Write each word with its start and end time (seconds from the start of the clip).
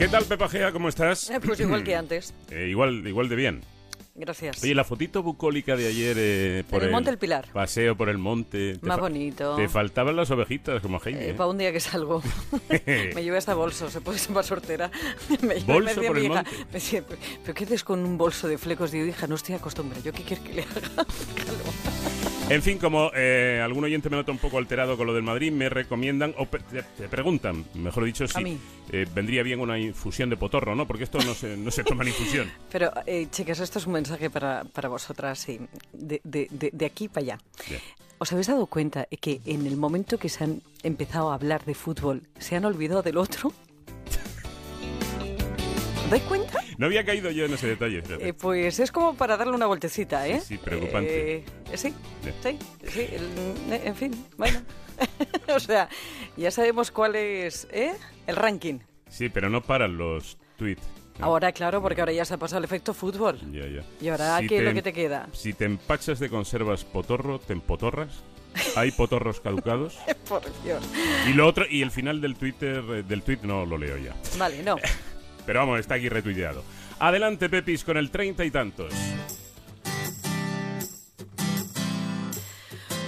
¿Qué 0.00 0.08
tal, 0.08 0.24
Pepa 0.24 0.48
Gea? 0.48 0.72
¿Cómo 0.72 0.88
estás? 0.88 1.28
Eh, 1.28 1.38
pues 1.44 1.60
igual 1.60 1.84
que 1.84 1.94
antes. 1.94 2.32
Eh, 2.50 2.68
igual, 2.70 3.06
igual 3.06 3.28
de 3.28 3.36
bien. 3.36 3.60
Gracias. 4.14 4.62
Oye, 4.62 4.74
la 4.74 4.82
fotito 4.82 5.22
bucólica 5.22 5.76
de 5.76 5.88
ayer 5.88 6.16
eh, 6.18 6.64
por 6.70 6.80
En 6.80 6.86
el 6.86 6.92
Monte 6.92 7.10
del 7.10 7.18
Pilar. 7.18 7.48
Paseo 7.52 7.94
por 7.98 8.08
el 8.08 8.16
monte. 8.16 8.78
te 8.78 8.86
Más 8.86 8.98
bonito. 8.98 9.56
Te 9.56 9.68
faltaban 9.68 10.16
las 10.16 10.30
ovejitas, 10.30 10.80
como 10.80 11.00
Jaime. 11.00 11.20
Eh, 11.26 11.30
¿eh? 11.30 11.34
para 11.34 11.50
un 11.50 11.58
día 11.58 11.70
que 11.70 11.80
salgo. 11.80 12.22
me 13.14 13.22
llevé 13.22 13.36
hasta 13.36 13.52
bolso, 13.52 13.90
se 13.90 14.00
puede 14.00 14.18
ser 14.18 14.30
más 14.30 14.46
sortera. 14.46 14.90
me 15.42 15.56
llevé, 15.56 15.70
¿Bolso 15.70 16.00
me 16.00 16.06
por 16.06 16.16
el 16.16 16.24
hija, 16.24 16.34
monte? 16.34 16.50
me 16.50 16.72
decía, 16.72 17.04
¿pero 17.42 17.54
qué 17.54 17.64
haces 17.64 17.84
con 17.84 18.00
un 18.00 18.16
bolso 18.16 18.48
de 18.48 18.56
flecos? 18.56 18.92
Digo, 18.92 19.04
hija, 19.04 19.26
no 19.26 19.34
estoy 19.34 19.56
acostumbrada. 19.56 20.02
¿Yo 20.02 20.14
qué 20.14 20.22
quieres 20.22 20.46
que 20.46 20.54
le 20.54 20.62
haga? 20.62 21.06
En 22.50 22.62
fin, 22.62 22.78
como 22.78 23.12
eh, 23.14 23.60
algún 23.64 23.84
oyente 23.84 24.10
me 24.10 24.16
nota 24.16 24.32
un 24.32 24.38
poco 24.38 24.58
alterado 24.58 24.96
con 24.96 25.06
lo 25.06 25.14
del 25.14 25.22
Madrid, 25.22 25.52
me 25.52 25.68
recomiendan, 25.68 26.34
o 26.36 26.46
te, 26.46 27.08
preguntan, 27.08 27.64
mejor 27.74 28.04
dicho, 28.04 28.26
si 28.26 28.58
eh, 28.90 29.06
vendría 29.14 29.44
bien 29.44 29.60
una 29.60 29.78
infusión 29.78 30.28
de 30.30 30.36
potorro, 30.36 30.74
¿no? 30.74 30.84
Porque 30.84 31.04
esto 31.04 31.18
no 31.24 31.32
se, 31.34 31.56
no 31.56 31.70
se 31.70 31.84
toma 31.84 32.02
en 32.02 32.08
infusión. 32.08 32.50
Pero, 32.72 32.90
eh, 33.06 33.28
chicas, 33.30 33.60
esto 33.60 33.78
es 33.78 33.86
un 33.86 33.92
mensaje 33.92 34.30
para, 34.30 34.64
para 34.64 34.88
vosotras, 34.88 35.38
sí, 35.38 35.60
de, 35.92 36.20
de- 36.24 36.48
de- 36.50 36.70
de 36.72 36.86
aquí 36.86 37.06
para 37.06 37.20
allá. 37.20 37.38
Bien. 37.68 37.80
¿Os 38.18 38.32
habéis 38.32 38.48
dado 38.48 38.66
cuenta 38.66 39.06
que 39.20 39.40
en 39.46 39.66
el 39.66 39.76
momento 39.76 40.18
que 40.18 40.28
se 40.28 40.42
han 40.44 40.60
empezado 40.82 41.30
a 41.30 41.34
hablar 41.36 41.64
de 41.64 41.74
fútbol, 41.74 42.22
se 42.38 42.56
han 42.56 42.64
olvidado 42.64 43.02
del 43.02 43.16
otro? 43.16 43.52
¿Os 46.10 46.18
dais 46.18 46.22
cuenta? 46.24 46.58
No 46.76 46.86
había 46.86 47.04
caído 47.04 47.30
yo 47.30 47.44
en 47.44 47.54
ese 47.54 47.68
detalle. 47.68 48.02
Eh, 48.18 48.32
pues 48.32 48.80
es 48.80 48.90
como 48.90 49.14
para 49.14 49.36
darle 49.36 49.54
una 49.54 49.66
vueltecita, 49.66 50.26
¿eh? 50.26 50.40
Sí, 50.40 50.56
sí, 50.56 50.58
preocupante. 50.58 51.36
Eh, 51.36 51.44
sí, 51.74 51.94
sí, 52.42 52.58
sí, 52.88 53.00
el- 53.12 53.72
eh, 53.72 53.82
en 53.84 53.94
fin, 53.94 54.26
bueno. 54.36 54.60
o 55.54 55.60
sea, 55.60 55.88
ya 56.36 56.50
sabemos 56.50 56.90
cuál 56.90 57.14
es 57.14 57.68
¿eh? 57.70 57.92
el 58.26 58.34
ranking. 58.34 58.80
Sí, 59.08 59.28
pero 59.28 59.48
no 59.50 59.62
paran 59.62 59.96
los 59.96 60.36
tweets. 60.56 60.82
Ahora, 61.20 61.52
claro, 61.52 61.80
porque 61.80 62.00
ahora 62.00 62.12
ya 62.12 62.24
se 62.24 62.34
ha 62.34 62.38
pasado 62.38 62.58
el 62.58 62.64
efecto 62.64 62.92
fútbol. 62.92 63.38
Ya, 63.52 63.68
ya. 63.68 63.84
Y 64.00 64.08
ahora, 64.08 64.38
Si 64.40 64.48
¿qué 64.48 64.58
es 64.58 64.64
lo 64.64 64.74
que 64.74 64.82
te 64.82 64.92
queda? 64.92 65.28
Si 65.32 65.52
te 65.52 65.64
empachas 65.64 66.18
de 66.18 66.28
conservas 66.28 66.82
potorro, 66.84 67.38
te 67.38 67.52
empotorras. 67.52 68.24
Hay 68.74 68.90
potorros 68.96 69.40
caducados. 69.40 69.96
Por 70.28 70.42
Dios. 70.64 70.82
Y 71.28 71.34
lo 71.34 71.46
otro, 71.46 71.66
y 71.70 71.82
el 71.82 71.92
final 71.92 72.20
del 72.20 72.34
Twitter, 72.34 72.82
eh, 72.90 73.02
del 73.04 73.22
tweet 73.22 73.38
no 73.44 73.64
lo 73.64 73.78
leo 73.78 73.96
ya. 73.96 74.12
Vale, 74.38 74.60
no. 74.64 74.74
Pero 75.46 75.60
vamos, 75.60 75.80
está 75.80 75.94
aquí 75.94 76.08
retuiteado. 76.08 76.62
Adelante, 76.98 77.48
Pepis, 77.48 77.84
con 77.84 77.96
el 77.96 78.10
treinta 78.10 78.44
y 78.44 78.50
tantos. 78.50 78.92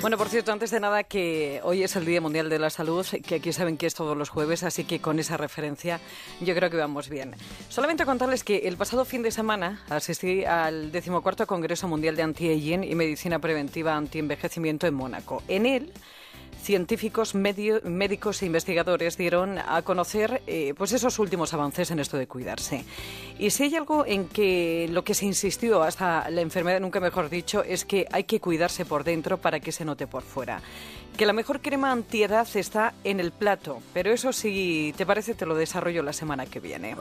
Bueno, 0.00 0.19
por 0.19 0.28
cierto, 0.28 0.50
antes 0.50 0.72
de 0.72 0.80
nada, 0.80 1.05
que 1.05 1.61
hoy 1.62 1.84
es 1.84 1.94
el 1.94 2.05
Día 2.05 2.20
Mundial 2.20 2.50
de 2.50 2.58
la 2.58 2.70
Salud, 2.70 3.06
que 3.24 3.36
aquí 3.36 3.52
saben 3.52 3.77
que 3.77 3.86
es 3.86 3.94
todos 3.94 4.16
los 4.16 4.30
jueves, 4.30 4.64
así 4.64 4.83
que 4.83 5.00
con 5.00 5.20
esa 5.20 5.36
referencia 5.36 6.00
yo 6.41 6.56
creo 6.56 6.70
que 6.70 6.77
vamos 6.77 7.08
bien. 7.08 7.36
Solamente 7.69 8.05
contarles 8.05 8.42
que 8.42 8.67
el 8.67 8.77
pasado 8.77 9.05
fin 9.05 9.22
de 9.22 9.30
semana 9.30 9.84
asistí 9.89 10.44
al 10.44 10.91
decimocuarto 10.91 11.46
Congreso 11.46 11.86
Mundial 11.86 12.17
de 12.17 12.22
Anti-Aging 12.24 12.83
y 12.83 12.96
Medicina 12.96 13.39
Preventiva 13.39 13.94
Anti-Envejecimiento 13.94 14.89
en 14.89 14.94
Mónaco. 14.94 15.44
En 15.46 15.67
él, 15.67 15.92
científicos, 16.62 17.34
medio- 17.34 17.80
médicos 17.84 18.41
e 18.42 18.46
investigadores 18.46 19.16
dieron 19.16 19.58
a 19.58 19.82
conocer 19.82 20.42
eh, 20.46 20.74
pues 20.77 20.92
esos 20.92 21.18
últimos 21.18 21.52
avances 21.55 21.91
en 21.91 21.98
esto 21.98 22.16
de 22.16 22.27
cuidarse. 22.27 22.84
Y 23.38 23.50
si 23.50 23.64
hay 23.64 23.74
algo 23.77 24.06
en 24.06 24.28
que 24.28 24.88
lo 24.90 25.02
que 25.05 25.14
se 25.14 25.27
insistió 25.27 25.83
hasta 25.83 26.30
la 26.30 26.40
enfermedad, 26.40 26.80
nunca 26.80 27.00
mejor 27.00 27.28
dicho, 27.28 27.62
es 27.64 27.84
que 27.84 28.06
hay 28.12 28.24
que 28.24 28.40
cuidarse 28.40 28.84
por 28.84 29.05
dentro 29.05 29.38
para 29.38 29.60
que 29.60 29.72
se 29.72 29.84
note 29.84 30.06
por 30.06 30.22
fuera. 30.22 30.60
Que 31.16 31.27
la 31.27 31.34
mejor 31.34 31.60
crema 31.60 31.92
antiedad 31.92 32.48
está 32.55 32.94
en 33.05 33.20
el 33.20 33.33
plato, 33.33 33.83
pero 33.92 34.12
eso 34.12 34.33
si 34.33 34.94
te 34.96 35.05
parece 35.05 35.34
te 35.34 35.44
lo 35.44 35.55
desarrollo 35.55 36.02
la 36.02 36.14
semana 36.14 36.46
que 36.46 36.58
viene. 36.58 36.94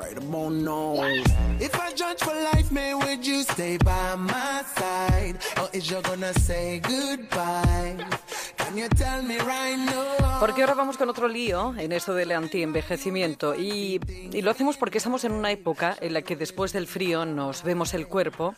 Porque 10.40 10.62
ahora 10.62 10.74
vamos 10.74 10.98
con 10.98 11.10
otro 11.10 11.28
lío 11.28 11.76
en 11.78 11.92
esto 11.92 12.14
del 12.14 12.32
antienvejecimiento 12.32 13.54
y, 13.54 14.00
y 14.32 14.42
lo 14.42 14.52
hacemos 14.52 14.78
porque 14.78 14.98
estamos 14.98 15.24
en 15.24 15.34
una 15.34 15.52
época 15.52 15.98
en 16.02 16.14
la 16.14 16.22
que 16.22 16.36
después 16.36 16.74
del 16.74 16.88
frío 16.88 17.26
nos 17.26 17.64
vemos 17.64 17.94
el 17.94 18.08
cuerpo 18.08 18.56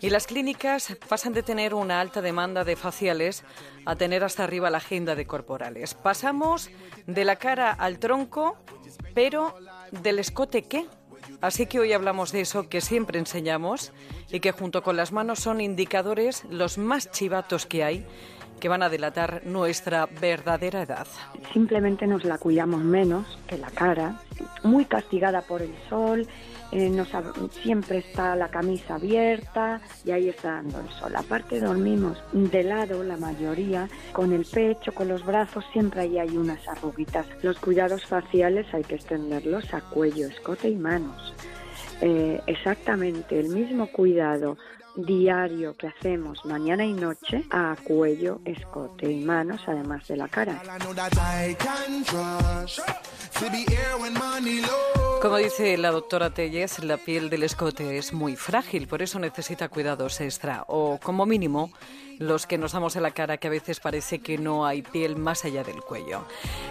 y 0.00 0.10
las 0.10 0.26
clínicas 0.26 0.96
pasan 1.08 1.32
de 1.32 1.42
tener 1.42 1.74
una 1.74 2.00
alta 2.00 2.20
demanda 2.20 2.62
de 2.64 2.76
faciales 2.76 3.42
a 3.86 3.96
tener 3.96 4.22
hasta 4.22 4.44
arriba 4.44 4.70
la 4.70 4.78
agenda 4.78 5.14
de 5.14 5.26
corporales. 5.26 5.94
Pasamos 5.94 6.70
de 7.06 7.24
la 7.24 7.36
cara 7.36 7.70
al 7.72 7.98
tronco, 7.98 8.56
pero 9.14 9.56
del 9.90 10.18
escote 10.18 10.62
qué? 10.62 10.86
Así 11.40 11.66
que 11.66 11.80
hoy 11.80 11.92
hablamos 11.92 12.32
de 12.32 12.42
eso 12.42 12.68
que 12.68 12.80
siempre 12.80 13.18
enseñamos 13.18 13.92
y 14.30 14.40
que 14.40 14.52
junto 14.52 14.82
con 14.82 14.96
las 14.96 15.12
manos 15.12 15.40
son 15.40 15.60
indicadores 15.60 16.44
los 16.50 16.78
más 16.78 17.10
chivatos 17.10 17.66
que 17.66 17.82
hay 17.82 18.06
que 18.60 18.68
van 18.68 18.82
a 18.82 18.88
delatar 18.88 19.42
nuestra 19.44 20.06
verdadera 20.06 20.82
edad. 20.82 21.06
simplemente 21.52 22.06
nos 22.06 22.24
la 22.24 22.38
cuidamos 22.38 22.82
menos 22.82 23.38
que 23.46 23.58
la 23.58 23.70
cara, 23.70 24.20
muy 24.62 24.84
castigada 24.84 25.42
por 25.42 25.62
el 25.62 25.74
sol, 25.88 26.26
eh, 26.72 26.90
nos 26.90 27.08
siempre 27.62 27.98
está 27.98 28.34
la 28.34 28.48
camisa 28.48 28.96
abierta 28.96 29.80
y 30.04 30.10
ahí 30.10 30.28
está 30.28 30.54
dando 30.54 30.80
el 30.80 30.88
sol. 30.88 31.14
Aparte 31.14 31.60
dormimos 31.60 32.18
de 32.32 32.64
lado 32.64 33.04
la 33.04 33.16
mayoría, 33.16 33.88
con 34.12 34.32
el 34.32 34.44
pecho, 34.44 34.92
con 34.92 35.08
los 35.08 35.24
brazos, 35.24 35.64
siempre 35.72 36.00
ahí 36.00 36.18
hay 36.18 36.36
unas 36.36 36.66
arruguitas. 36.66 37.26
Los 37.42 37.58
cuidados 37.60 38.04
faciales 38.06 38.66
hay 38.74 38.82
que 38.82 38.96
extenderlos 38.96 39.72
a 39.72 39.82
cuello, 39.82 40.26
escote 40.26 40.68
y 40.68 40.76
manos. 40.76 41.34
Eh, 42.00 42.40
exactamente 42.46 43.38
el 43.38 43.50
mismo 43.50 43.86
cuidado 43.86 44.56
diario 44.96 45.76
que 45.76 45.88
hacemos 45.88 46.44
mañana 46.44 46.84
y 46.84 46.92
noche 46.92 47.44
a 47.50 47.76
cuello, 47.84 48.40
escote 48.44 49.10
y 49.10 49.24
manos, 49.24 49.62
además 49.66 50.06
de 50.08 50.16
la 50.16 50.28
cara. 50.28 50.62
Como 55.20 55.36
dice 55.38 55.76
la 55.78 55.90
doctora 55.90 56.30
Tellez, 56.34 56.78
la 56.84 56.96
piel 56.96 57.30
del 57.30 57.42
escote 57.42 57.96
es 57.98 58.12
muy 58.12 58.36
frágil, 58.36 58.86
por 58.86 59.02
eso 59.02 59.18
necesita 59.18 59.68
cuidados 59.68 60.20
extra, 60.20 60.64
o 60.68 60.98
como 61.02 61.26
mínimo 61.26 61.70
los 62.18 62.46
que 62.46 62.58
nos 62.58 62.72
damos 62.72 62.96
en 62.96 63.02
la 63.02 63.12
cara, 63.12 63.36
que 63.36 63.48
a 63.48 63.50
veces 63.50 63.80
parece 63.80 64.18
que 64.18 64.38
no 64.38 64.66
hay 64.66 64.82
piel 64.82 65.16
más 65.16 65.44
allá 65.44 65.64
del 65.64 65.80
cuello. 65.82 66.24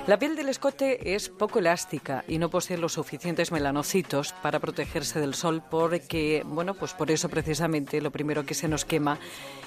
La 0.07 0.17
piel 0.19 0.35
del 0.35 0.49
escote 0.49 1.15
es 1.15 1.29
poco 1.29 1.59
elástica 1.59 2.23
y 2.27 2.37
no 2.37 2.49
posee 2.49 2.77
los 2.77 2.93
suficientes 2.93 3.51
melanocitos 3.51 4.33
para 4.41 4.59
protegerse 4.59 5.19
del 5.19 5.33
sol, 5.33 5.63
porque, 5.69 6.43
bueno, 6.45 6.73
pues 6.73 6.93
por 6.93 7.11
eso 7.11 7.29
precisamente 7.29 8.01
lo 8.01 8.11
primero 8.11 8.45
que 8.45 8.53
se 8.53 8.67
nos 8.67 8.85
quema 8.85 9.19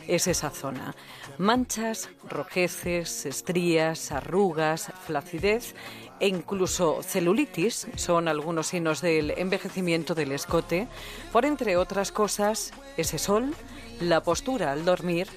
es 0.08 0.26
esa 0.26 0.50
zona. 0.50 0.94
Manchas, 1.38 2.08
rojeces, 2.28 3.26
estrías, 3.26 4.12
arrugas, 4.12 4.92
flacidez 5.06 5.74
e 6.20 6.28
incluso 6.28 7.02
celulitis 7.02 7.88
son 7.96 8.28
algunos 8.28 8.68
signos 8.68 9.00
del 9.00 9.32
envejecimiento 9.32 10.14
del 10.14 10.32
escote, 10.32 10.88
por 11.32 11.44
entre 11.44 11.76
otras 11.76 12.10
cosas 12.10 12.72
ese 12.96 13.18
sol, 13.18 13.54
la 14.00 14.22
postura 14.22 14.72
al 14.72 14.84
dormir, 14.84 15.28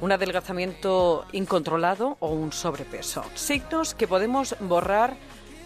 un 0.00 0.12
adelgazamiento 0.12 1.24
incontrolado 1.32 2.16
o 2.20 2.30
un 2.30 2.52
sobrepeso. 2.52 3.24
Signos 3.34 3.94
que 3.94 4.06
podemos 4.06 4.56
borrar 4.60 5.16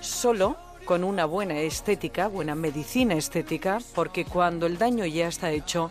solo 0.00 0.56
con 0.84 1.04
una 1.04 1.26
buena 1.26 1.60
estética, 1.60 2.28
buena 2.28 2.54
medicina 2.54 3.14
estética, 3.14 3.78
porque 3.94 4.24
cuando 4.24 4.66
el 4.66 4.78
daño 4.78 5.06
ya 5.06 5.28
está 5.28 5.50
hecho, 5.50 5.90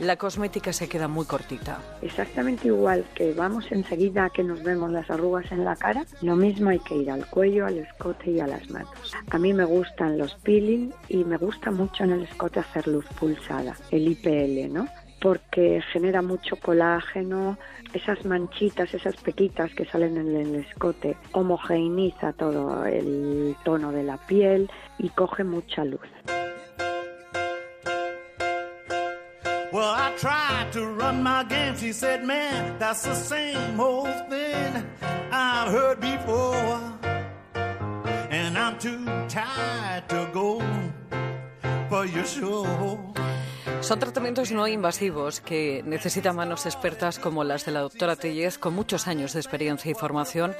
la 0.00 0.16
cosmética 0.16 0.72
se 0.72 0.88
queda 0.88 1.06
muy 1.06 1.24
cortita. 1.24 1.78
Exactamente 2.02 2.66
igual 2.66 3.04
que 3.14 3.32
vamos 3.32 3.66
enseguida 3.70 4.28
que 4.30 4.42
nos 4.42 4.62
vemos 4.62 4.90
las 4.90 5.08
arrugas 5.08 5.50
en 5.52 5.64
la 5.64 5.76
cara, 5.76 6.04
lo 6.20 6.34
mismo 6.34 6.70
hay 6.70 6.80
que 6.80 6.96
ir 6.96 7.10
al 7.10 7.26
cuello, 7.26 7.66
al 7.66 7.78
escote 7.78 8.32
y 8.32 8.40
a 8.40 8.46
las 8.48 8.68
manos. 8.70 9.14
A 9.30 9.38
mí 9.38 9.52
me 9.52 9.64
gustan 9.64 10.18
los 10.18 10.34
peeling 10.42 10.92
y 11.08 11.24
me 11.24 11.36
gusta 11.36 11.70
mucho 11.70 12.02
en 12.02 12.12
el 12.12 12.24
escote 12.24 12.58
hacer 12.58 12.88
luz 12.88 13.06
pulsada, 13.20 13.76
el 13.92 14.08
IPL, 14.08 14.72
¿no? 14.72 14.88
Porque 15.24 15.80
genera 15.90 16.20
mucho 16.20 16.56
colágeno, 16.56 17.56
esas 17.94 18.26
manchitas, 18.26 18.92
esas 18.92 19.16
pequitas 19.16 19.72
que 19.74 19.86
salen 19.86 20.18
en 20.18 20.36
el 20.36 20.54
escote, 20.56 21.16
homogeneiza 21.32 22.34
todo 22.34 22.84
el 22.84 23.56
tono 23.64 23.90
de 23.90 24.02
la 24.02 24.18
piel 24.18 24.70
y 24.98 25.08
coge 25.08 25.42
mucha 25.42 25.82
luz. 25.82 26.06
Well, 29.72 29.94
I 29.96 30.12
tried 30.18 30.72
to 30.72 30.86
run 30.88 31.22
my 31.22 31.42
game. 31.44 31.74
She 31.74 31.92
said, 31.92 32.22
Man, 32.22 32.78
that's 32.78 33.02
the 33.04 33.14
same 33.14 33.80
old 33.80 34.28
thing 34.28 34.84
I've 35.32 35.72
heard 35.72 36.00
before. 36.00 36.78
And 38.30 38.58
I'm 38.58 38.78
too 38.78 39.06
tired 39.28 40.06
to 40.10 40.28
go 40.34 40.60
for 41.88 42.04
your 42.04 42.26
show. 42.26 43.13
Son 43.84 43.98
tratamientos 43.98 44.50
no 44.50 44.66
invasivos 44.66 45.42
que 45.42 45.82
necesitan 45.84 46.36
manos 46.36 46.64
expertas 46.64 47.18
como 47.18 47.44
las 47.44 47.66
de 47.66 47.72
la 47.72 47.80
doctora 47.80 48.16
Tellez 48.16 48.56
con 48.56 48.72
muchos 48.72 49.06
años 49.06 49.34
de 49.34 49.40
experiencia 49.40 49.90
y 49.90 49.94
formación 49.94 50.54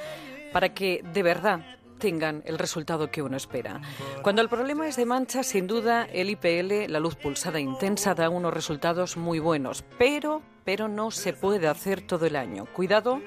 para 0.53 0.75
que 0.75 1.01
de 1.11 1.23
verdad 1.23 1.61
obtengan 1.95 2.43
el 2.45 2.59
resultado 2.59 3.09
que 3.09 3.23
uno 3.23 3.35
espera. 3.35 3.81
Cuando 4.21 4.43
el 4.43 4.47
problema 4.47 4.87
es 4.87 4.95
de 4.95 5.07
mancha, 5.07 5.41
sin 5.41 5.65
duda 5.65 6.07
el 6.13 6.29
IPL, 6.29 6.91
la 6.91 6.99
luz 6.99 7.15
pulsada 7.15 7.59
intensa, 7.59 8.13
da 8.13 8.29
unos 8.29 8.53
resultados 8.53 9.17
muy 9.17 9.39
buenos, 9.39 9.83
pero, 9.97 10.43
pero 10.65 10.87
no 10.89 11.11
se 11.11 11.31
puede 11.31 11.67
hacer 11.67 12.01
todo 12.01 12.25
el 12.25 12.35
año. 12.35 12.65
Cuidado, 12.65 13.21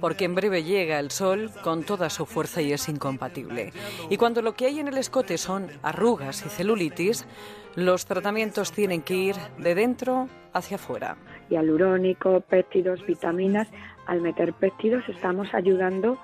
porque 0.00 0.24
en 0.24 0.34
breve 0.34 0.62
llega 0.62 0.98
el 1.00 1.10
sol 1.10 1.50
con 1.62 1.82
toda 1.82 2.08
su 2.08 2.24
fuerza 2.24 2.62
y 2.62 2.72
es 2.72 2.88
incompatible. 2.88 3.72
Y 4.08 4.16
cuando 4.16 4.40
lo 4.40 4.54
que 4.54 4.66
hay 4.66 4.78
en 4.78 4.88
el 4.88 4.96
escote 4.96 5.36
son 5.36 5.68
arrugas 5.82 6.46
y 6.46 6.48
celulitis, 6.48 7.26
los 7.74 8.06
tratamientos 8.06 8.72
tienen 8.72 9.02
que 9.02 9.14
ir 9.14 9.36
de 9.58 9.74
dentro 9.74 10.28
hacia 10.52 10.76
afuera. 10.76 11.16
Hialurónico, 11.50 12.40
péptidos, 12.40 13.04
vitaminas. 13.04 13.68
Al 14.06 14.22
meter 14.22 14.54
péptidos 14.54 15.06
estamos 15.08 15.52
ayudando 15.52 16.16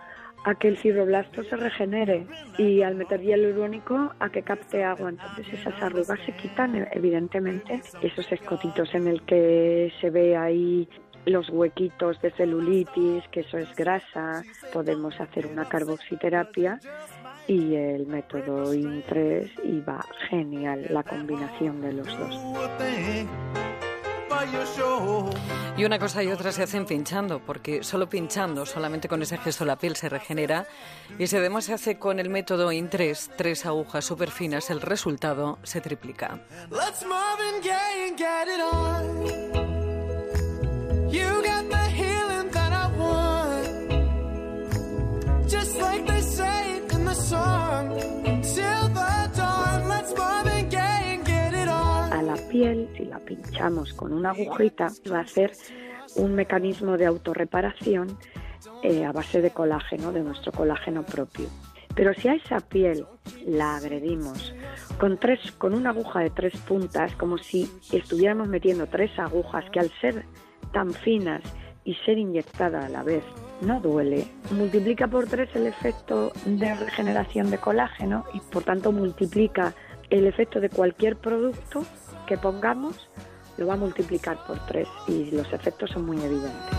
que 0.59 0.69
el 0.69 0.77
fibroblasto 0.77 1.45
se 1.45 1.57
regenere 1.57 2.27
y 2.59 2.83
al 2.83 2.97
meter 2.97 3.23
hialurónico 3.23 4.13
a 4.19 4.29
que 4.31 4.43
capte 4.43 4.85
agua. 4.85 5.11
Entonces 5.11 5.47
esas 5.53 5.81
arrugas 5.83 6.19
se 6.27 6.33
quitan, 6.33 6.89
evidentemente. 6.93 7.81
Esos 8.03 8.31
escotitos 8.33 8.95
en 8.95 9.09
el 9.09 9.23
que 9.23 9.93
se 10.01 10.11
ve 10.11 10.37
ahí 10.37 10.89
los 11.25 11.49
huequitos 11.51 12.21
de 12.21 12.33
celulitis, 12.33 13.23
que 13.31 13.41
eso 13.41 13.59
es 13.59 13.75
grasa, 13.77 14.43
podemos 14.73 15.21
hacer 15.21 15.47
una 15.47 15.69
carboxiterapia 15.69 16.81
y 17.47 17.75
el 17.75 18.07
método 18.07 18.75
IN3 18.75 19.51
y 19.65 19.81
va 19.81 20.05
genial 20.29 20.87
la 20.91 21.03
combinación 21.03 21.81
de 21.81 21.93
los 21.93 22.07
dos. 22.19 22.41
Y 25.83 25.85
una 25.85 25.99
cosa 25.99 26.23
y 26.23 26.31
otra 26.31 26.53
se 26.53 26.63
hacen 26.63 26.87
pinchando, 26.87 27.41
porque 27.41 27.83
solo 27.83 28.09
pinchando, 28.09 28.65
solamente 28.65 29.09
con 29.09 29.21
ese 29.21 29.37
gesto 29.37 29.65
la 29.65 29.75
piel 29.75 29.97
se 29.97 30.09
regenera. 30.09 30.65
Y 31.19 31.27
si 31.27 31.37
además 31.37 31.65
se 31.65 31.73
hace 31.73 31.99
con 31.99 32.21
el 32.21 32.31
método 32.31 32.71
IN3, 32.71 33.31
tres 33.37 33.67
agujas 33.67 34.05
súper 34.05 34.31
finas, 34.31 34.71
el 34.71 34.81
resultado 34.81 35.59
se 35.65 35.81
triplica. 35.81 36.39
Let's 36.71 37.05
Gaye 37.65 38.11
and 38.11 38.17
get 38.17 38.47
it 38.47 38.61
on. 38.61 39.27
You 41.11 41.43
got 41.43 41.82
si 52.97 53.05
la 53.07 53.19
pinchamos 53.19 53.93
con 53.93 54.13
una 54.13 54.31
agujita, 54.31 54.87
va 55.11 55.21
a 55.21 55.27
ser 55.27 55.51
un 56.15 56.37
mecanismo 56.37 56.97
de 56.97 57.07
autorreparación 57.07 58.17
eh, 58.85 59.05
a 59.05 59.11
base 59.11 59.43
de 59.43 59.51
colágeno, 59.51 60.13
de 60.13 60.23
nuestro 60.23 60.53
colágeno 60.53 61.03
propio. 61.03 61.47
Pero 61.97 62.15
si 62.15 62.29
a 62.29 62.35
esa 62.35 62.61
piel 62.61 63.05
la 63.45 63.77
agredimos 63.77 64.55
con, 64.97 65.19
tres, 65.19 65.41
con 65.59 65.75
una 65.75 65.91
aguja 65.91 66.21
de 66.21 66.31
tres 66.31 66.57
puntas, 66.59 67.17
como 67.17 67.37
si 67.37 67.69
estuviéramos 67.93 68.47
metiendo 68.47 68.87
tres 68.87 69.11
agujas 69.19 69.65
que 69.73 69.81
al 69.81 69.91
ser 70.01 70.25
tan 70.73 70.93
finas 70.93 71.43
y 71.85 71.95
ser 72.07 72.17
inyectada 72.17 72.87
a 72.87 72.89
la 72.89 73.03
vez 73.03 73.25
no 73.61 73.81
duele, 73.81 74.25
multiplica 74.53 75.09
por 75.09 75.27
tres 75.27 75.51
el 75.57 75.67
efecto 75.67 76.31
de 76.47 76.73
regeneración 76.77 77.51
de 77.51 77.59
colágeno 77.59 78.25
y 78.33 78.39
por 78.39 78.63
tanto 78.63 78.93
multiplica 78.93 79.75
el 80.11 80.27
efecto 80.27 80.61
de 80.61 80.69
cualquier 80.69 81.17
producto 81.17 81.85
que 82.27 82.37
pongamos, 82.39 83.09
lo 83.57 83.67
va 83.67 83.75
a 83.75 83.77
multiplicar 83.77 84.39
por 84.47 84.59
tres 84.67 84.89
y 85.07 85.31
los 85.31 85.53
efectos 85.53 85.91
son 85.91 86.07
muy 86.07 86.19
evidentes. 86.23 86.77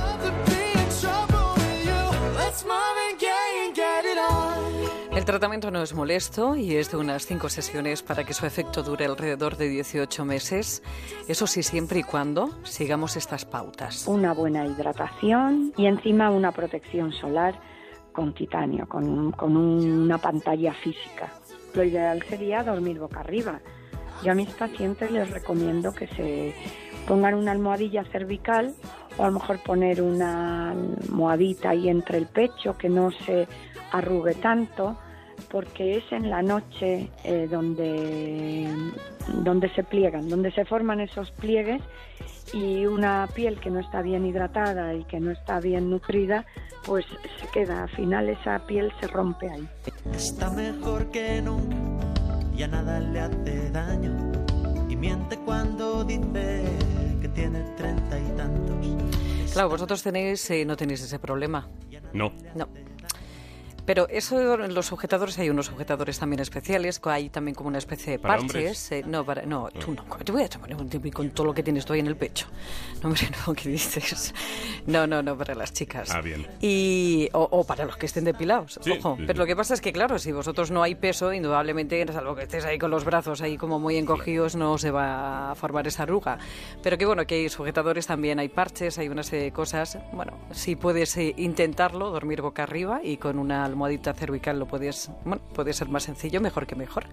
El 5.16 5.26
tratamiento 5.26 5.70
no 5.70 5.84
es 5.84 5.94
molesto 5.94 6.56
y 6.56 6.76
es 6.76 6.92
de 6.92 6.98
unas 6.98 7.26
cinco 7.26 7.48
sesiones 7.48 8.02
para 8.02 8.24
que 8.24 8.34
su 8.34 8.46
efecto 8.46 8.82
dure 8.82 9.06
alrededor 9.06 9.58
de 9.58 9.70
18 9.70 10.26
meses. 10.26 10.82
Eso 11.28 11.46
sí, 11.46 11.62
siempre 11.62 12.00
y 12.00 12.04
cuando 12.04 12.50
sigamos 12.64 13.16
estas 13.16 13.46
pautas. 13.46 14.08
Una 14.08 14.34
buena 14.34 14.66
hidratación 14.66 15.72
y 15.78 15.86
encima 15.86 16.32
una 16.32 16.52
protección 16.52 17.12
solar 17.14 17.60
con 18.12 18.34
titanio, 18.34 18.88
con, 18.88 19.32
con 19.32 19.56
una 19.56 20.18
pantalla 20.18 20.74
física. 20.74 21.32
Lo 21.74 21.84
ideal 21.84 22.24
sería 22.28 22.64
dormir 22.64 23.00
boca 23.00 23.20
arriba. 23.20 23.60
Yo 24.24 24.32
a 24.32 24.36
mis 24.36 24.50
pacientes 24.50 25.12
les 25.12 25.30
recomiendo 25.30 25.92
que 25.94 26.08
se 26.08 26.54
pongan 27.08 27.36
una 27.36 27.52
almohadilla 27.52 28.04
cervical 28.06 28.74
o 29.18 29.24
a 29.24 29.28
lo 29.28 29.34
mejor 29.34 29.60
poner 29.60 30.02
una 30.02 30.72
almohadita 30.72 31.72
ahí 31.72 31.90
entre 31.90 32.18
el 32.18 32.28
pecho 32.28 32.78
que 32.78 32.90
no 32.90 33.12
se 33.12 33.48
arrugue 33.92 34.36
tanto 34.36 34.98
porque 35.50 35.98
es 35.98 36.12
en 36.12 36.30
la 36.30 36.42
noche 36.42 37.10
eh, 37.24 37.48
donde, 37.50 38.68
donde 39.44 39.70
se 39.70 39.84
pliegan, 39.84 40.30
donde 40.30 40.52
se 40.52 40.66
forman 40.66 41.00
esos 41.00 41.32
pliegues 41.32 41.82
y 42.54 42.86
una 42.86 43.28
piel 43.34 43.60
que 43.60 43.70
no 43.70 43.80
está 43.80 44.02
bien 44.02 44.26
hidratada 44.26 44.94
y 44.94 45.04
que 45.06 45.20
no 45.20 45.32
está 45.32 45.60
bien 45.60 45.90
nutrida, 45.90 46.46
pues 46.86 47.06
se 47.40 47.48
queda, 47.48 47.84
al 47.84 47.90
final 47.90 48.30
esa 48.30 48.60
piel 48.66 48.92
se 49.00 49.08
rompe 49.08 49.50
ahí. 49.50 49.68
Está 50.14 50.50
mejor 50.52 51.10
que 51.12 51.42
nunca, 51.42 51.78
ya 52.56 52.68
nada 52.68 53.00
le 53.00 53.20
hace 53.20 53.70
daño. 53.72 54.32
Y 54.90 54.96
miente 54.96 55.38
cuando 55.38 56.04
dice 56.04 56.64
que 57.22 57.28
tiene 57.30 57.62
treinta 57.78 58.20
y 58.20 58.38
tantos. 58.38 58.76
Claro, 59.54 59.70
vosotros 59.70 60.02
tenéis, 60.02 60.50
eh, 60.50 60.66
no 60.66 60.76
tenéis 60.76 61.02
ese 61.02 61.20
problema. 61.20 61.68
No. 62.14 62.32
No. 62.56 62.68
Pero 63.86 64.08
eso, 64.10 64.56
los 64.58 64.86
sujetadores, 64.86 65.38
hay 65.40 65.50
unos 65.50 65.66
sujetadores 65.66 66.18
también 66.20 66.40
especiales, 66.40 67.02
hay 67.04 67.30
también 67.30 67.54
como 67.56 67.68
una 67.70 67.78
especie 67.80 68.14
de 68.14 68.20
¿Para 68.20 68.38
parches. 68.38 68.92
eh, 68.92 69.04
no, 69.06 69.26
para, 69.26 69.42
no, 69.46 69.70
tú 69.72 69.92
no. 69.94 70.06
¿cómo 70.08 70.24
Te 70.24 70.32
voy 70.32 70.44
a 70.44 70.50
tomar 70.50 70.74
un 70.76 70.88
tipi 70.90 71.12
con 71.12 71.30
todo 71.32 71.48
lo 71.48 71.54
que 71.54 71.64
tienes 71.64 71.86
tú 71.86 71.94
ahí 71.94 72.00
en 72.00 72.08
el 72.08 72.16
pecho. 72.16 72.48
No, 73.02 73.10
hombre, 73.10 73.24
no, 73.48 73.54
¿qué 73.54 73.70
dices? 73.70 74.34
No, 74.88 75.06
no, 75.06 75.22
no, 75.22 75.38
para 75.38 75.54
las 75.56 75.74
chicas. 75.74 76.12
Ah, 76.16 76.22
bien. 76.22 76.48
Y, 76.62 77.30
o, 77.34 77.48
o 77.52 77.64
para 77.66 77.86
los 77.86 77.98
que 77.98 78.06
estén 78.06 78.24
depilados, 78.24 78.80
Sí, 78.82 78.92
ojo. 78.92 79.16
sí, 79.18 79.24
Pero 79.28 79.34
sí. 79.34 79.40
lo 79.40 79.46
que 79.46 79.56
pasa 79.56 79.74
es 79.74 79.82
que, 79.82 79.92
claro, 79.92 80.18
si 80.20 80.32
vosotros 80.32 80.72
no 80.72 80.82
hay 80.84 80.96
peso, 80.96 81.34
indudablemente, 81.34 82.06
salvo 82.14 82.36
que 82.36 82.44
estés 82.44 82.66
ahí 82.66 82.78
con 82.80 82.90
los 82.92 83.04
brazos 83.06 83.42
ahí 83.42 83.58
como 83.58 83.80
muy 83.80 83.98
encogidos, 83.98 84.56
no 84.56 84.78
se 84.78 84.92
va 84.92 85.52
a 85.52 85.56
formar 85.56 85.88
esa 85.88 86.04
arruga. 86.04 86.38
Pero 86.82 86.98
que 86.98 87.06
bueno, 87.06 87.26
que 87.28 87.36
hay 87.36 87.50
sujetadores 87.50 88.08
también, 88.08 88.40
hay 88.40 88.48
parches, 88.50 88.98
hay 88.98 89.10
una 89.10 89.24
serie 89.24 89.46
de 89.46 89.52
cosas. 89.52 89.98
Bueno, 90.14 90.34
si 90.52 90.76
puedes 90.76 91.16
eh, 91.18 91.34
intentarlo, 91.38 92.10
dormir 92.12 92.42
boca 92.42 92.64
arriba 92.64 93.02
y 93.04 93.18
con 93.18 93.38
una 93.40 93.73
almohadita 93.74 94.14
cervical 94.14 94.60
lo 94.60 94.68
puedes, 94.68 95.10
bueno, 95.26 95.42
puede 95.54 95.74
ser 95.74 95.90
más 95.90 96.04
sencillo, 96.04 96.40
mejor 96.42 96.66
que 96.66 96.76
mejor. 96.76 97.06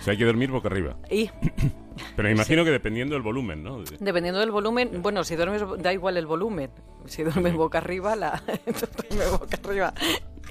O 0.00 0.04
sea, 0.04 0.12
hay 0.12 0.18
que 0.18 0.24
dormir 0.24 0.50
boca 0.50 0.68
arriba. 0.68 0.96
Y 1.10 1.28
Pero 2.16 2.28
me 2.28 2.32
imagino 2.34 2.64
que 2.64 2.70
dependiendo 2.70 3.14
del 3.14 3.22
volumen, 3.22 3.62
¿no? 3.64 3.82
De- 3.82 3.96
dependiendo 3.98 4.38
del 4.40 4.50
volumen, 4.52 5.02
bueno, 5.02 5.24
si 5.24 5.34
duermes, 5.34 5.62
da 5.82 5.92
igual 5.92 6.16
el 6.16 6.26
volumen. 6.26 6.70
Si 7.06 7.22
duermes 7.24 7.54
boca 7.54 7.78
arriba, 7.78 8.14
la 8.14 8.42
duerme 9.10 9.30
boca 9.38 9.58
arriba. 9.64 9.92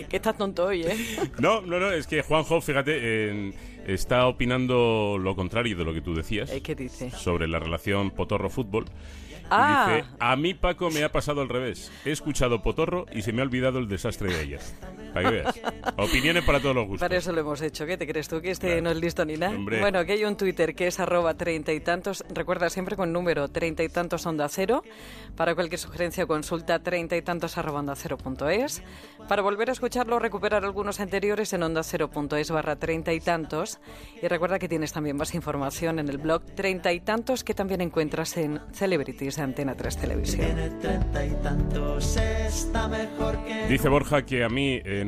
Que 0.10 0.18
estás 0.18 0.38
tonto 0.38 0.66
hoy, 0.66 0.84
¿eh? 0.84 0.98
No, 1.40 1.62
no, 1.62 1.80
no, 1.80 1.92
es 1.92 2.06
que 2.08 2.22
Juanjo, 2.22 2.60
fíjate, 2.62 3.30
en- 3.30 3.54
está 3.88 4.28
opinando 4.28 5.18
lo 5.18 5.36
contrario 5.36 5.78
de 5.78 5.86
lo 5.86 5.94
que 5.94 6.02
tú 6.02 6.14
decías 6.14 6.52
Eh, 6.52 6.62
¿Qué 6.62 6.76
dice? 6.76 7.10
sobre 7.12 7.48
la 7.48 7.58
relación 7.60 8.12
Potorro-Fútbol. 8.12 8.86
Ah. 9.50 9.96
dice, 9.96 10.10
a 10.20 10.36
mí 10.36 10.54
Paco 10.54 10.90
me 10.92 11.06
ha 11.06 11.12
pasado 11.14 11.40
al 11.42 11.48
revés. 11.48 11.90
He 12.04 12.12
escuchado 12.12 12.62
Potorro 12.62 13.06
y 13.14 13.22
se 13.22 13.32
me 13.32 13.42
ha 13.42 13.46
olvidado 13.46 13.80
el 13.80 13.88
desastre 13.88 14.28
de 14.34 14.40
ayer. 14.42 14.60
Para 15.24 15.30
que 15.30 15.36
veas. 15.42 15.60
Opiniones 15.98 16.44
para 16.44 16.60
todos 16.60 16.76
los 16.76 16.86
gustos. 16.88 17.02
Para 17.08 17.18
eso 17.18 17.32
lo 17.32 17.42
hemos 17.42 17.62
hecho. 17.62 17.86
¿Qué 17.86 17.98
te 17.98 18.08
crees 18.08 18.28
tú? 18.28 18.42
Que 18.42 18.52
este 18.52 18.68
Claro. 18.68 18.82
no 18.84 18.90
es 18.92 18.98
listo 18.98 19.26
ni 19.26 19.36
nada. 19.38 19.56
Hombre. 19.56 19.80
Bueno, 19.80 20.04
que 20.06 20.14
hay 20.14 20.24
un 20.26 20.36
Twitter 20.38 20.76
que 20.76 20.88
es 20.88 21.00
arroba 21.00 21.34
treinta 21.36 21.74
y 21.74 21.80
tantos. 21.80 22.24
Recuerda 22.34 22.70
siempre 22.70 22.96
con 22.96 23.12
número 23.12 23.48
treinta 23.48 23.84
y 23.84 23.90
tantos 23.90 24.26
onda 24.26 24.48
cero. 24.50 24.84
Para 25.36 25.56
cualquier 25.56 25.80
sugerencia 25.80 26.24
o 26.24 26.28
consulta 26.28 26.80
treinta 26.80 27.16
y 27.16 27.22
tantos 27.22 27.58
arroba 27.58 27.80
onda 27.80 27.96
cero 27.96 28.18
punto 28.18 28.50
es. 28.50 28.82
Para 29.28 29.42
volver 29.42 29.70
a 29.70 29.74
escucharlo 29.74 30.20
recuperar 30.20 30.64
algunos 30.64 31.00
anteriores 31.00 31.52
en 31.54 31.64
onda 31.64 31.84
cero 31.84 32.10
punto 32.10 32.36
es 32.38 32.50
barra 32.52 32.76
treinta 32.76 33.14
y 33.14 33.20
tantos. 33.20 33.80
Y 34.22 34.28
recuerda 34.28 34.60
que 34.60 34.68
tienes 34.70 34.94
también 34.94 35.18
más 35.18 35.34
información 35.36 36.00
en 36.00 36.10
el 36.10 36.18
blog 36.18 36.44
treinta 36.56 36.92
y 36.94 37.00
tantos 37.00 37.44
que 37.44 37.54
también 37.54 37.82
encuentras 37.82 38.36
en 38.38 38.60
Celebrities 38.74 39.36
de 39.38 39.42
Antena 39.42 39.76
3 39.76 39.98
Televisión. 39.98 40.46
Tiene 40.46 40.70
treinta 40.82 41.26
y 41.26 41.32
tantos, 41.44 42.18
está 42.18 42.88
mejor 42.88 43.38
que 43.46 43.68
Dice 43.68 43.90
Borja 43.90 44.26
que 44.26 44.44
a 44.44 44.50
mí 44.50 44.82
eh, 44.84 45.04